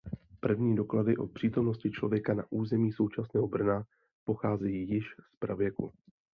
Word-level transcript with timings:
První 0.39 0.75
doklady 0.75 1.17
o 1.17 1.27
přítomnosti 1.27 1.91
člověka 1.91 2.33
na 2.33 2.45
území 2.49 2.91
současného 2.91 3.47
Brna 3.47 3.83
pochází 4.25 4.89
již 4.89 5.05
z 5.33 5.35
pravěku. 5.39 5.91